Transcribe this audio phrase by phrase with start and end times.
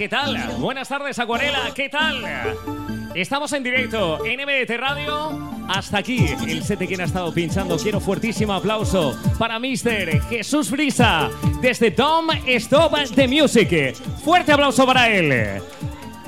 [0.00, 0.34] ¿Qué tal?
[0.58, 1.74] Buenas tardes, Acuarela.
[1.74, 2.24] ¿Qué tal?
[3.14, 5.38] Estamos en directo en MDT Radio.
[5.68, 7.76] Hasta aquí el set de quien ha estado pinchando.
[7.76, 10.22] Quiero fuertísimo aplauso para Mr.
[10.30, 11.28] Jesús Brisa
[11.60, 13.94] desde Tom Stop the Music.
[14.24, 15.60] Fuerte aplauso para él.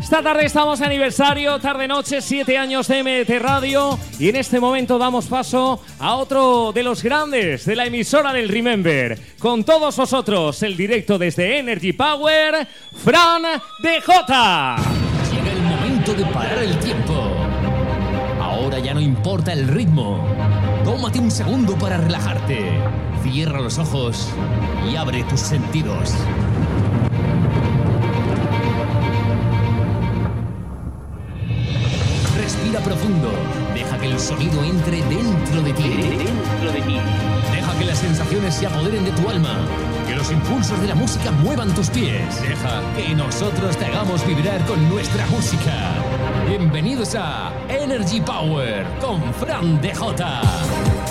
[0.03, 3.99] Esta tarde estamos de aniversario, tarde-noche, siete años de MDT Radio.
[4.19, 8.49] Y en este momento damos paso a otro de los grandes de la emisora del
[8.49, 9.17] Remember.
[9.39, 12.67] Con todos vosotros, el directo desde Energy Power,
[12.97, 13.43] Fran
[13.81, 14.13] DJ.
[15.31, 17.15] Llega el momento de parar el tiempo.
[18.41, 20.27] Ahora ya no importa el ritmo.
[20.85, 22.73] Tómate un segundo para relajarte.
[23.23, 24.29] Cierra los ojos
[24.91, 26.13] y abre tus sentidos.
[32.73, 33.31] Respira profundo.
[33.75, 35.83] Deja que el sonido entre dentro de ti.
[35.83, 36.97] Dentro de ti.
[37.53, 39.59] Deja que las sensaciones se apoderen de tu alma.
[40.07, 42.41] Que los impulsos de la música muevan tus pies.
[42.41, 45.75] Deja que nosotros te hagamos vibrar con nuestra música.
[46.49, 51.02] Bienvenidos a Energy Power con Fran DJ.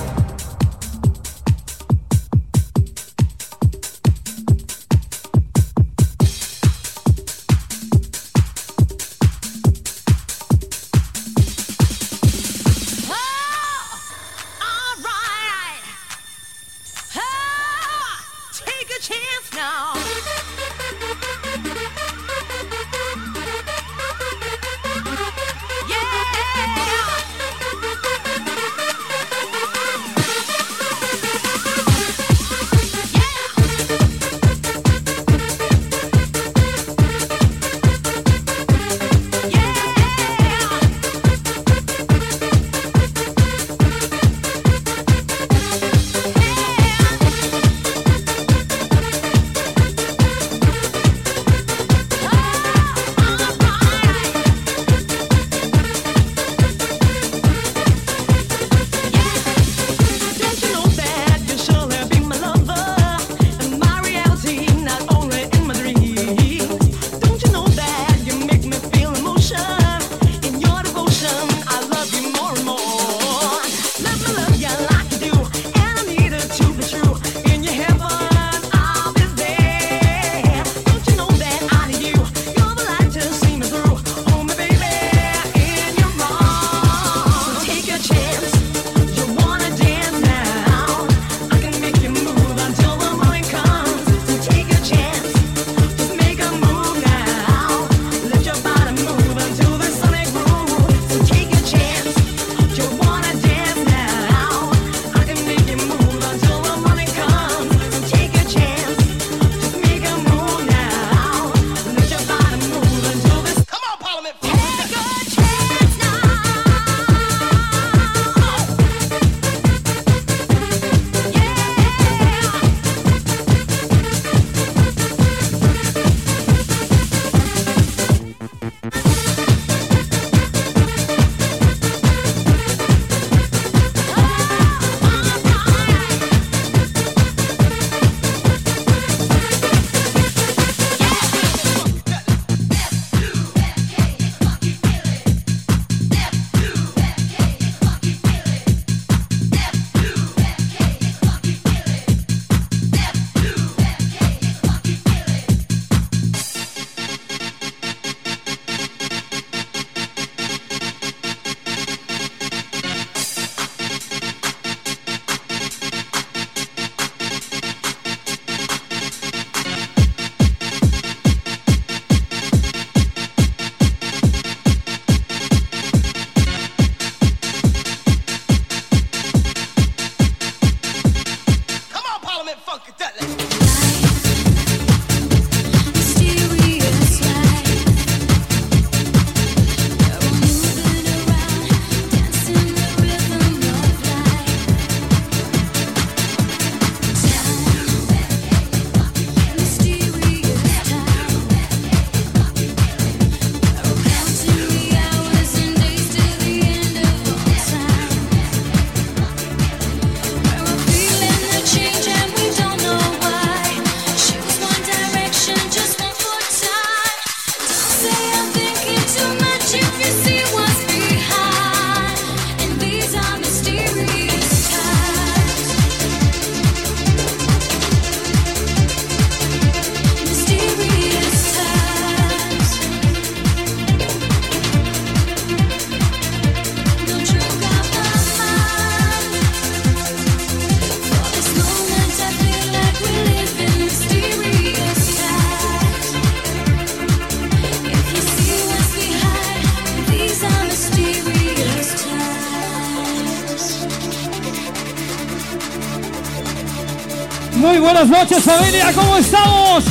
[258.40, 259.84] Familia, ¿cómo estamos?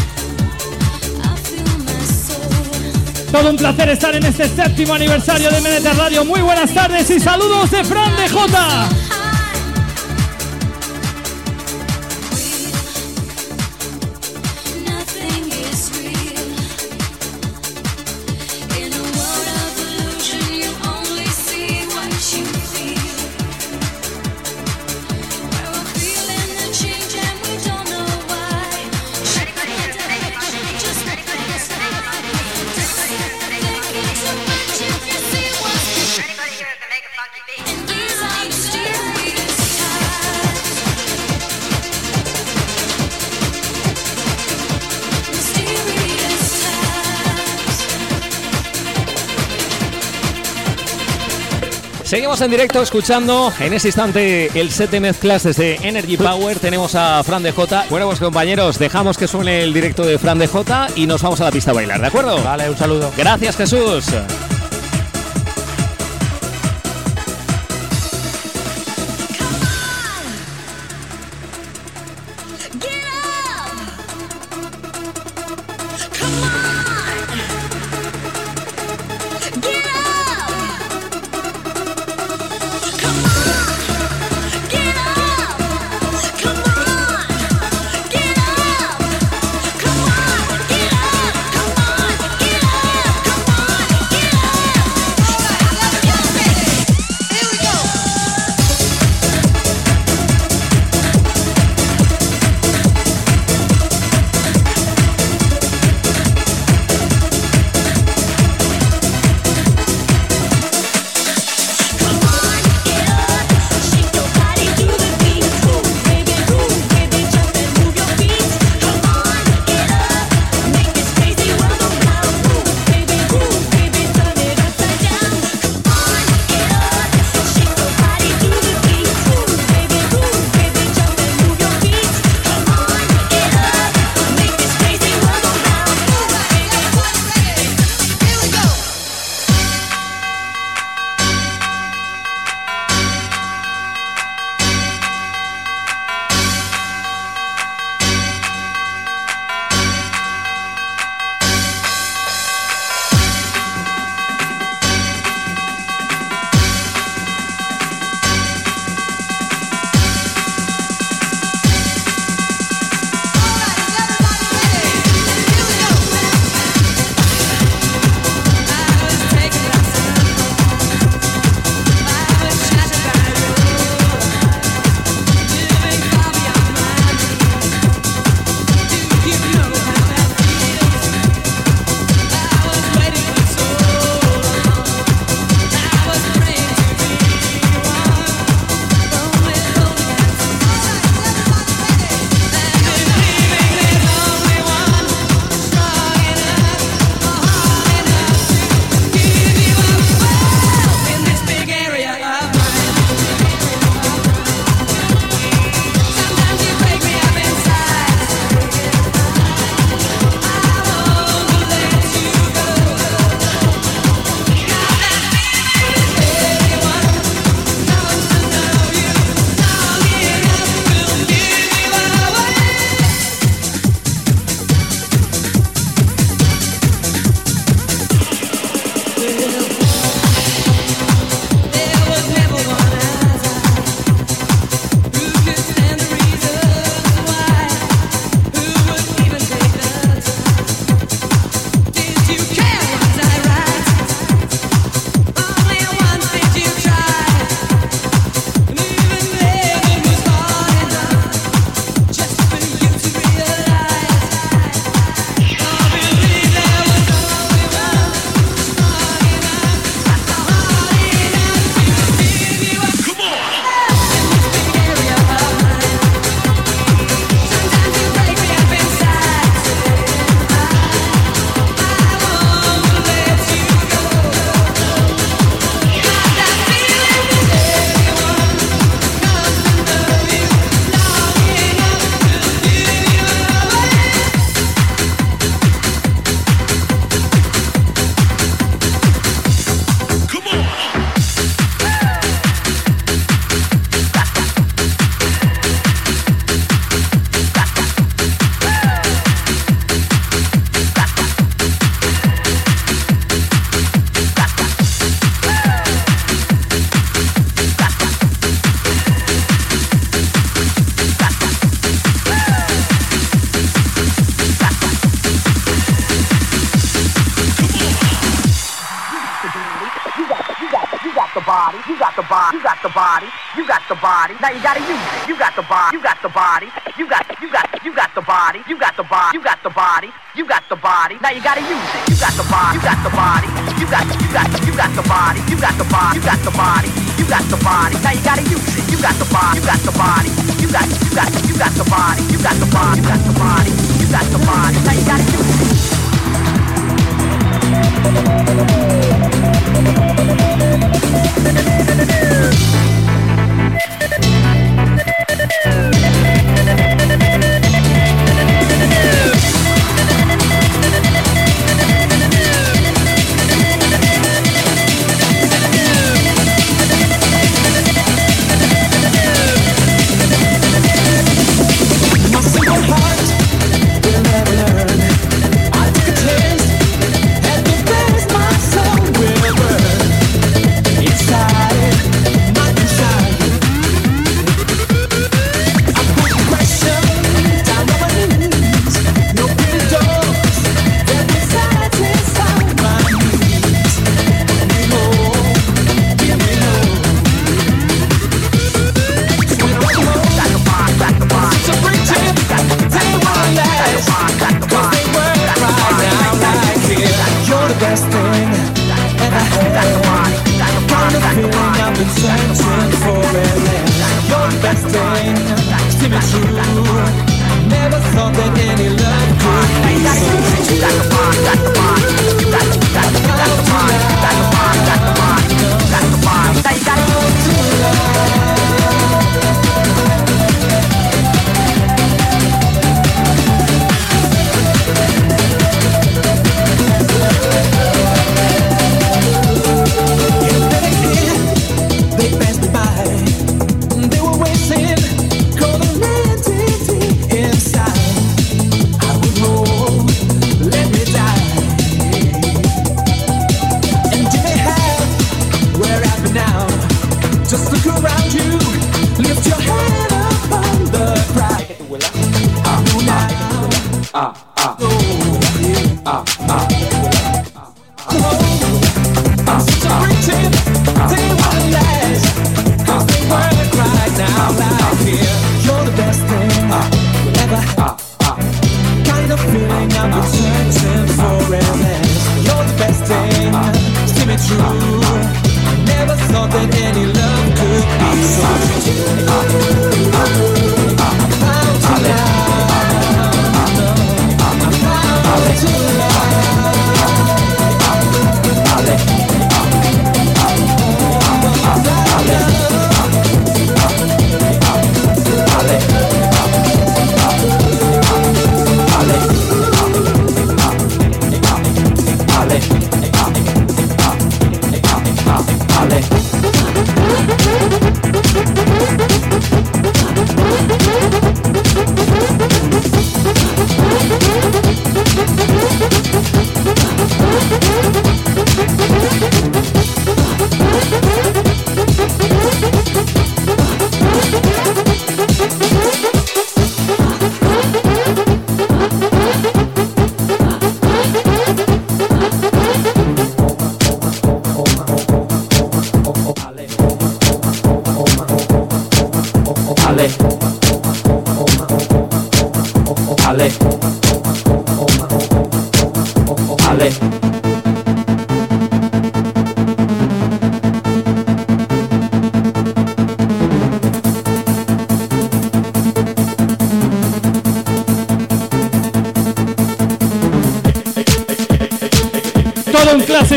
[3.31, 6.25] Todo un placer estar en este séptimo aniversario de MDT Radio.
[6.25, 8.89] Muy buenas tardes y saludos de Fran de Jota.
[52.41, 56.59] En directo escuchando en ese instante el set de mezclas desde Energy Power.
[56.59, 57.85] Tenemos a Fran de J.
[57.91, 61.41] Bueno, pues compañeros, dejamos que suene el directo de Fran de J y nos vamos
[61.43, 62.43] a la pista a bailar, ¿de acuerdo?
[62.43, 63.13] Vale, un saludo.
[63.15, 64.07] Gracias, Jesús.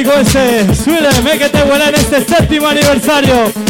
[0.03, 0.65] rico ese.
[1.37, 3.62] Que te vuela en este séptimo aniversario.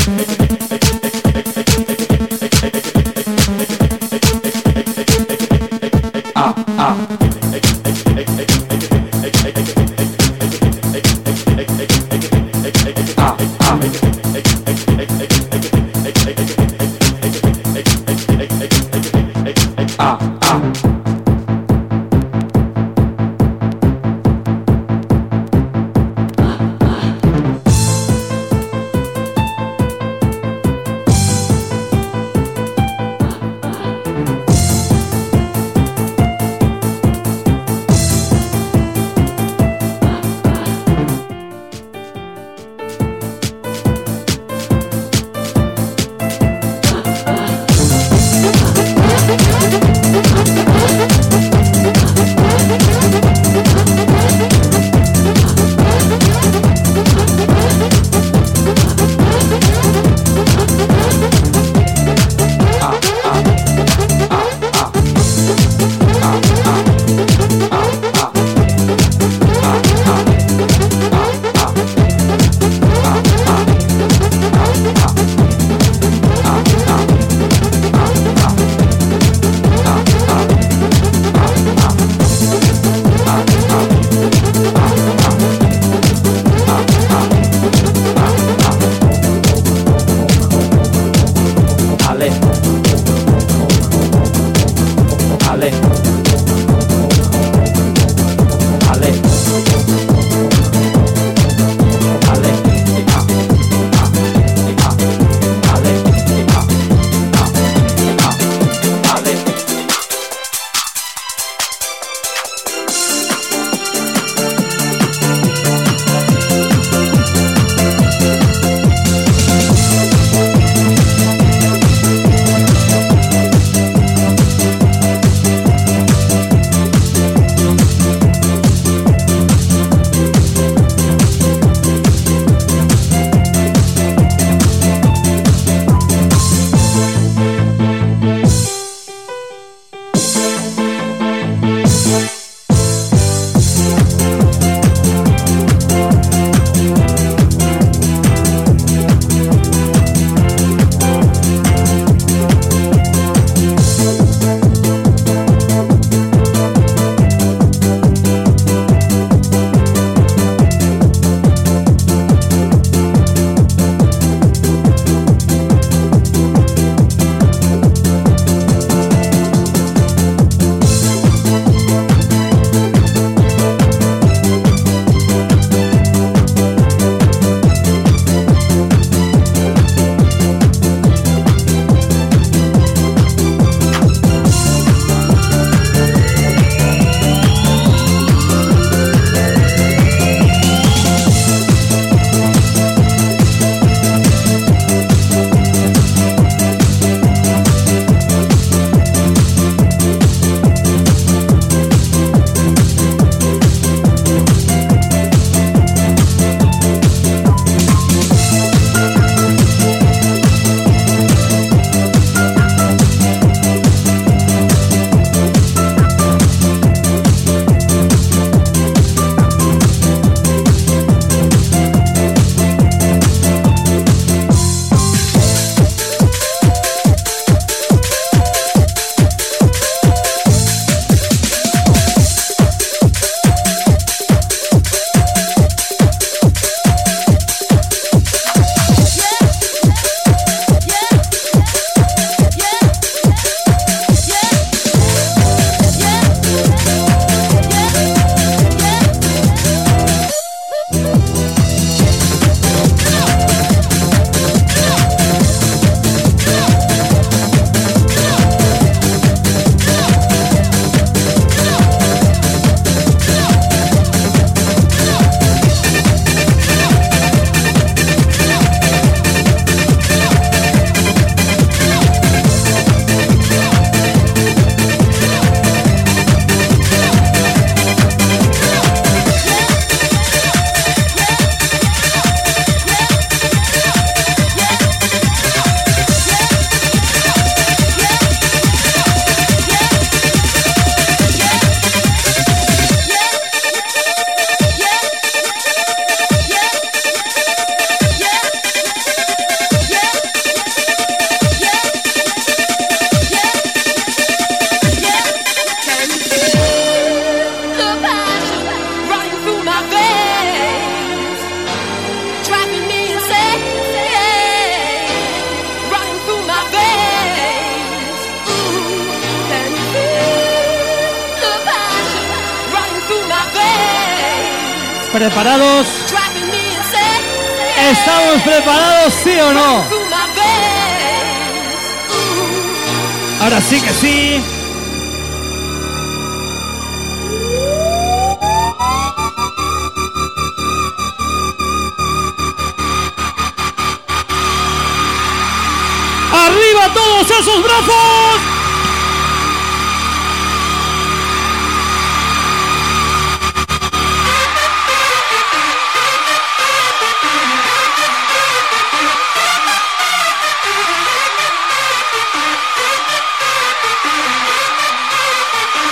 [346.93, 348.41] todos esos brazos.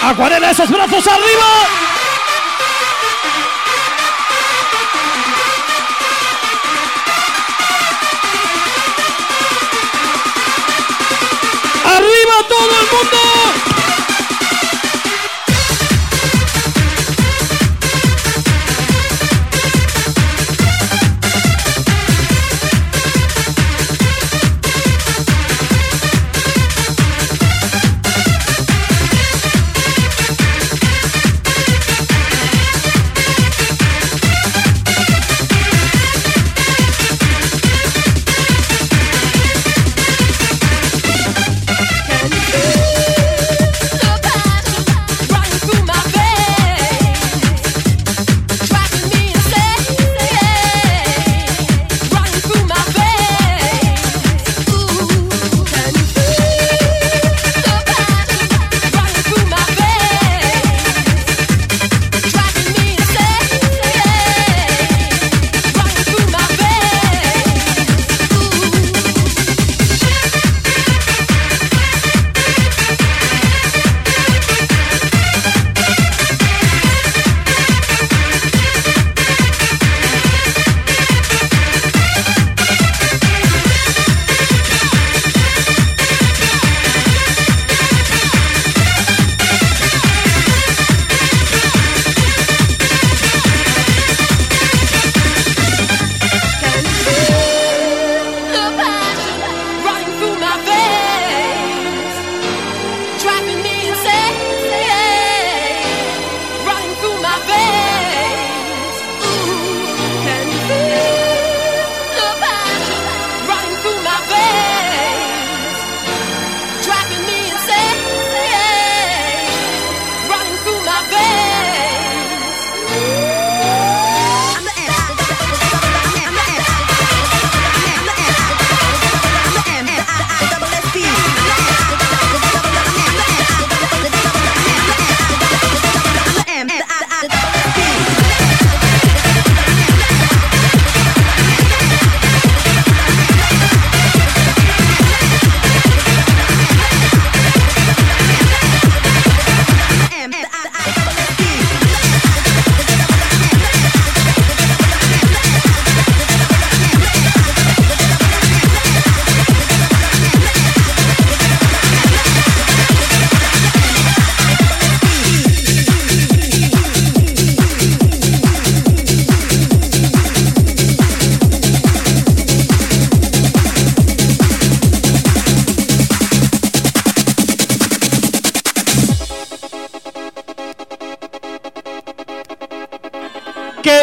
[0.04, 1.91] Acuarela esos brazos arriba.
[11.98, 13.71] ¡Arriba todo el mundo!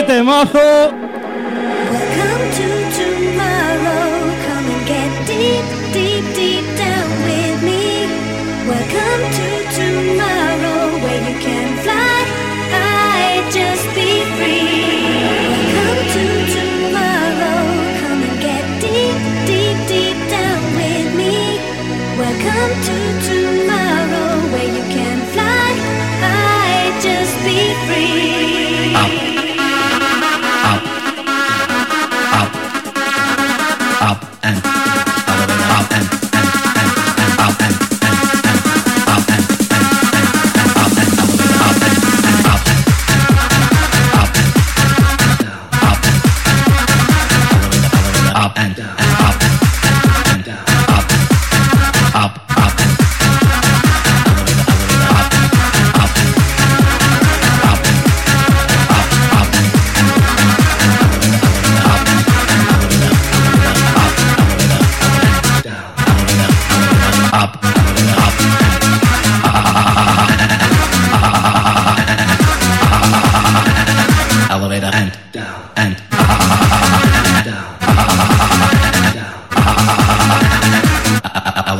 [0.09, 1.08] temazo.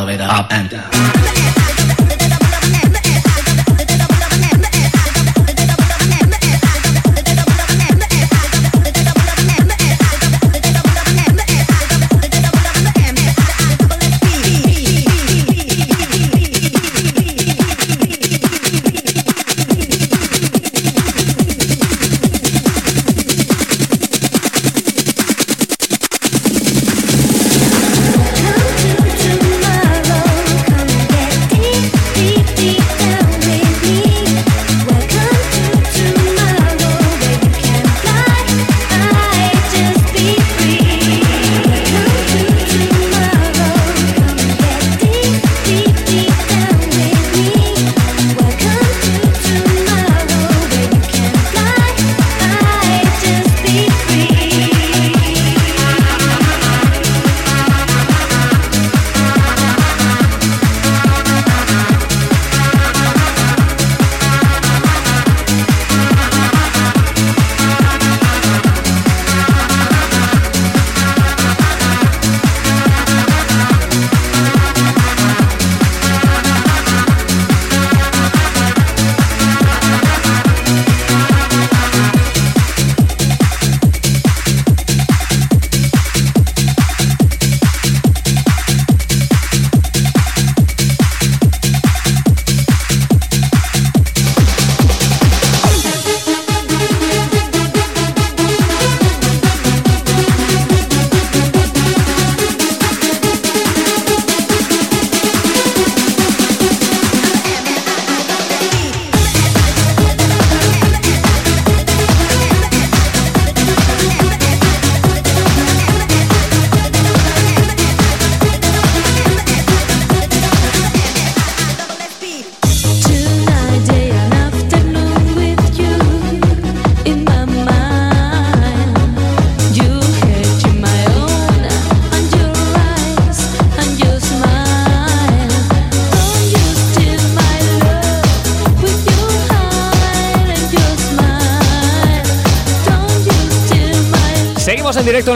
[0.09, 1.28] Elevator up and down.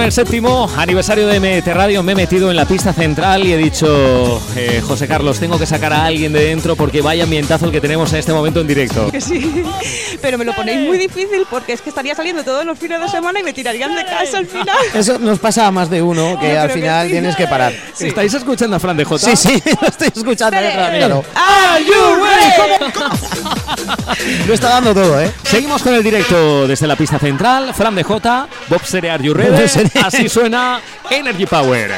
[0.02, 2.02] En el séptimo aniversario de MT Radio.
[2.02, 5.66] Me he metido en la pista central y he dicho, eh, José Carlos, tengo que
[5.66, 8.66] sacar a alguien de dentro porque vaya ambientazo el que tenemos en este momento en
[8.66, 9.10] directo.
[9.12, 9.62] Que sí,
[10.20, 13.08] pero me lo ponéis muy difícil porque es que estaría saliendo todos los fines de
[13.08, 14.76] semana y me tirarían de casa al final.
[14.94, 17.12] Eso nos pasa a más de uno, que al que final sí.
[17.12, 17.72] tienes que parar.
[18.00, 19.36] ¿Estáis escuchando a Fran de Jota?
[19.36, 20.58] Sí, sí, lo estoy escuchando.
[20.58, 21.24] Claro.
[21.34, 22.42] Are you ready?
[24.46, 25.32] Lo está dando todo, ¿eh?
[25.44, 27.72] Seguimos con el directo desde la pista central.
[27.74, 29.68] Fran de Jota, Bob Sere, Are you ready?
[29.94, 31.90] Así suena Energy Power.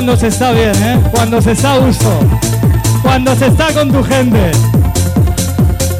[0.00, 0.98] Cuando se está bien, ¿eh?
[1.10, 2.10] Cuando se está a gusto.
[3.02, 4.50] Cuando se está con tu gente.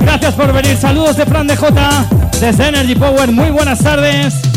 [0.00, 0.74] Gracias por venir.
[0.78, 2.06] Saludos de Fran de J.
[2.40, 3.30] Desde Energy Power.
[3.30, 4.49] Muy buenas tardes.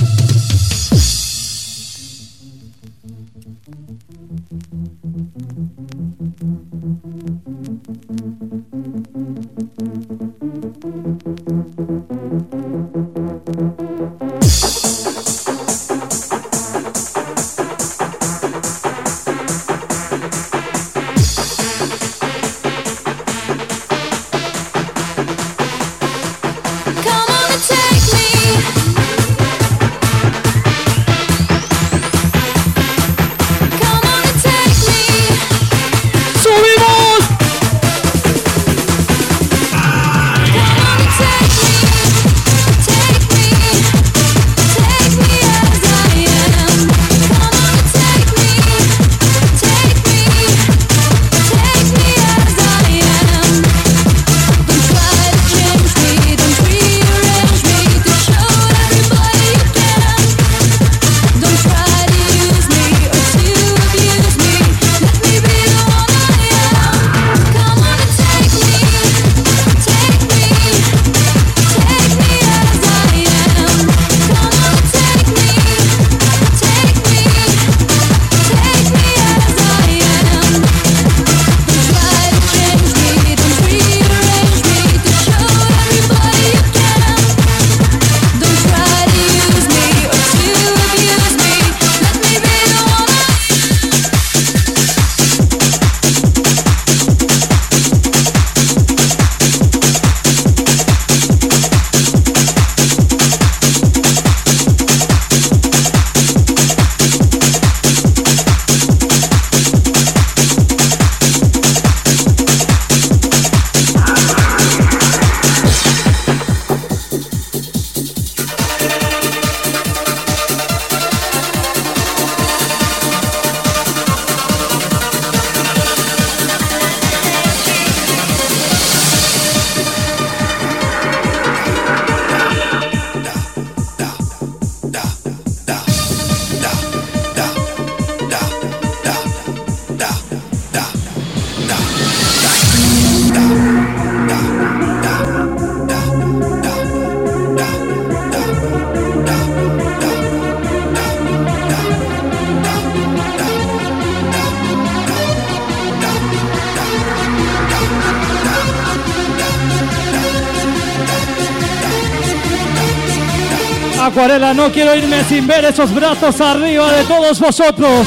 [164.04, 168.06] Acuarela, no quiero irme sin ver esos brazos arriba de todos vosotros.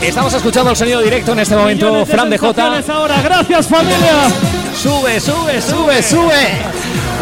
[0.00, 1.86] Estamos escuchando el sonido directo en este momento.
[1.86, 2.82] Millones Fran de J.
[2.88, 3.20] ahora.
[3.22, 4.28] Gracias, familia.
[4.80, 6.48] Sube, sube, sube, sube.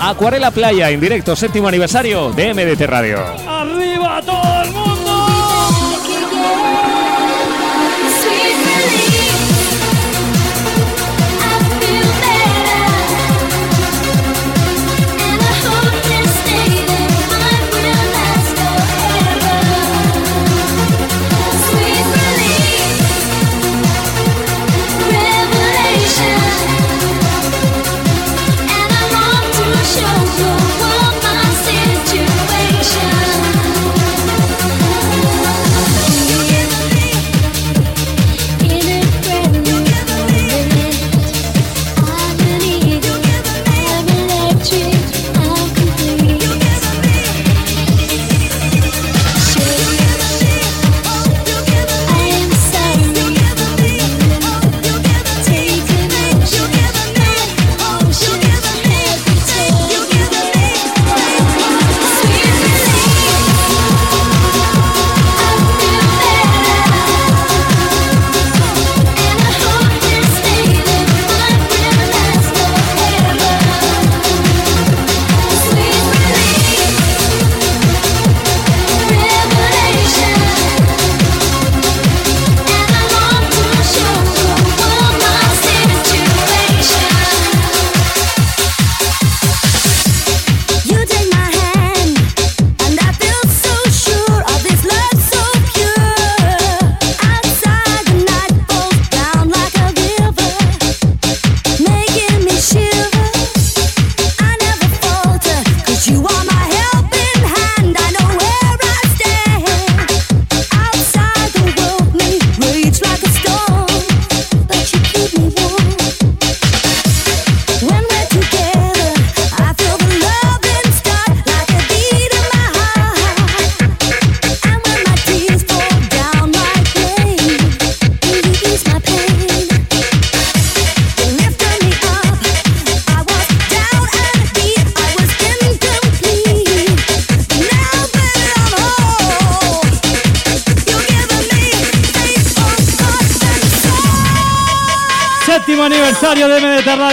[0.02, 3.20] Acuarela Playa en directo, séptimo aniversario de MDT Radio.
[3.48, 4.79] Arriba todo el mundo.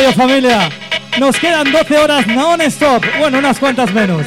[0.08, 0.70] Radio, familia.
[1.20, 3.04] Nos quedan 12 horas non-stop.
[3.20, 4.26] Bueno, unas cuantas menos.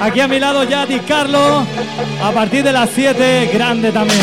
[0.00, 1.64] Aquí a mi lado ya Di Carlo.
[2.22, 4.20] A partir de las 7, grande también.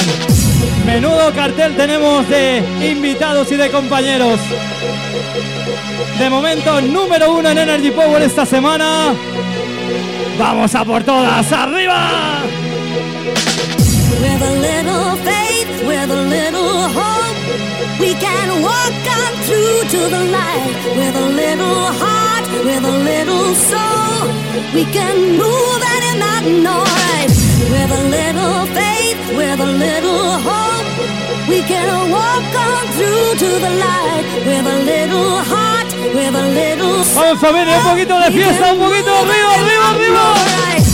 [0.85, 4.39] Menudo cartel tenemos de invitados y de compañeros.
[6.19, 9.13] De momento, número uno en Energy Power esta semana.
[10.37, 12.41] Vamos a por todas, arriba.
[14.21, 17.14] With a little faith, with a little hope,
[17.99, 20.75] we can walk on through to the light.
[20.99, 24.27] With a little heart, with a little soul,
[24.73, 27.31] we can move any mountain, alright.
[27.73, 30.87] With a little faith, with a little hope,
[31.47, 34.25] we can walk on through to the light.
[34.49, 37.23] With a little heart, with a little soul.
[37.23, 40.84] Vamos familia, un poquito de fiesta, un poquito arriba, arriba, arriba.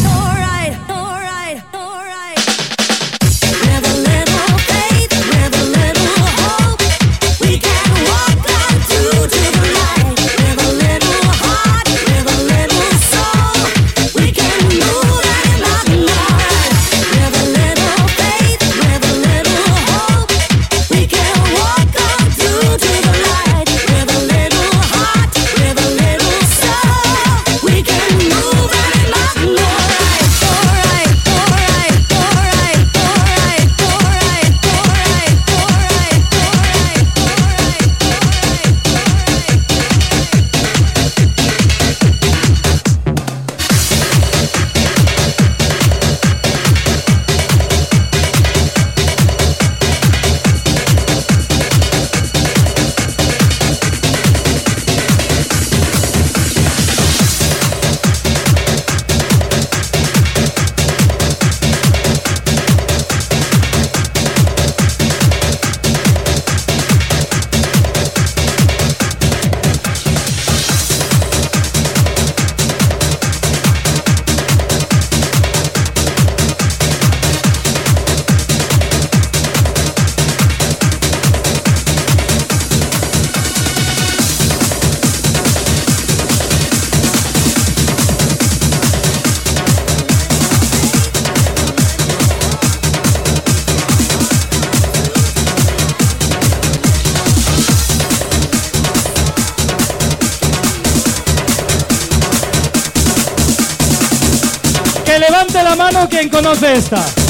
[106.56, 107.21] festa.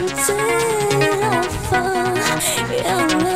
[0.00, 0.36] Until
[2.86, 3.27] I.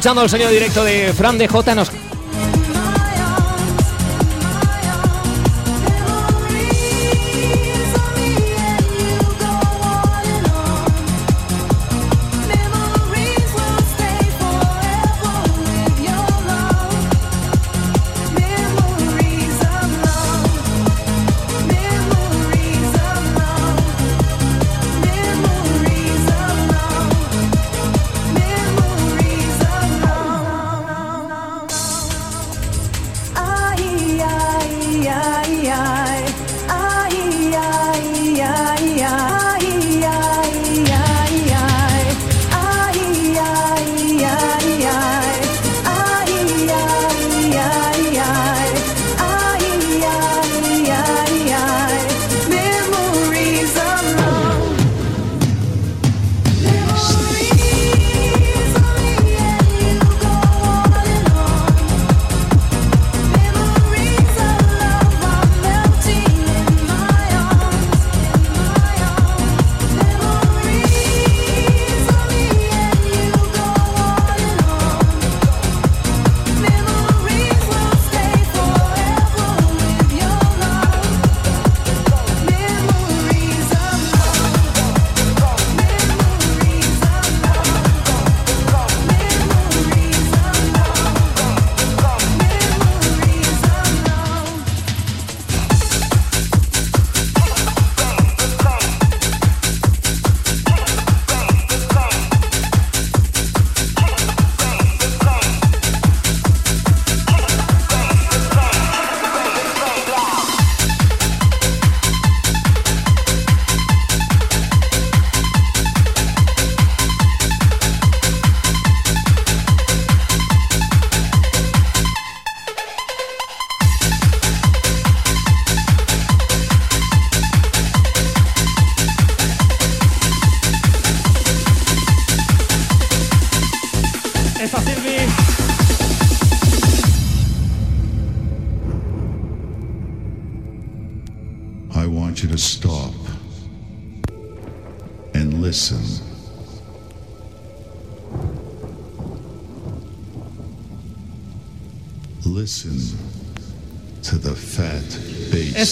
[0.00, 1.74] escuchando el sonido directo de Fran de J.
[1.74, 1.90] Nos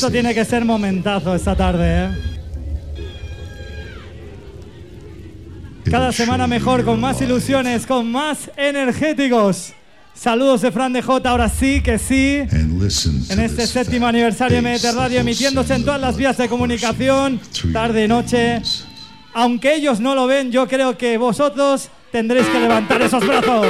[0.09, 2.09] Esto tiene que ser momentazo esta tarde, ¿eh?
[5.91, 9.75] Cada semana mejor, con más ilusiones, con más energéticos.
[10.15, 12.41] Saludos de Fran de J, ahora sí que sí.
[12.41, 17.39] En este séptimo aniversario de MDT Radio, emitiéndose en todas las vías de comunicación,
[17.75, 18.63] tarde y noche.
[19.35, 23.67] Aunque ellos no lo ven, yo creo que vosotros tendréis que levantar esos brazos.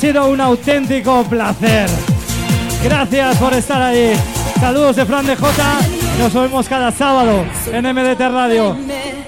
[0.00, 1.86] Sido un auténtico placer.
[2.82, 4.14] Gracias por estar ahí.
[4.58, 5.78] Saludos de Fran de J.
[6.18, 8.74] Nos vemos cada sábado en MDT Radio.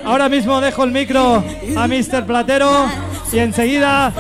[0.02, 1.44] Ahora mismo dejo el micro
[1.76, 2.24] a Mr.
[2.24, 2.86] Platero
[3.30, 4.14] y enseguida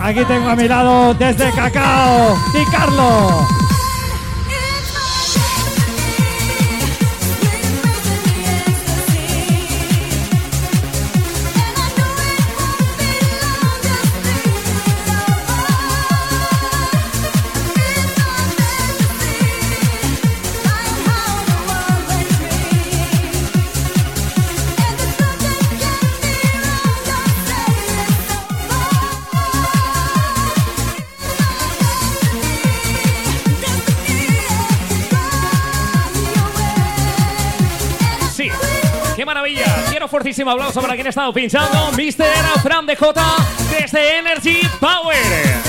[0.00, 3.61] aquí tengo a mi lado desde Cacao, Di Carlo.
[40.22, 41.90] Quiero fuertísimo aplauso para quien ha estado pinchando.
[41.96, 42.60] Mr.
[42.62, 43.22] Fran de J
[43.70, 45.61] desde Energy Power.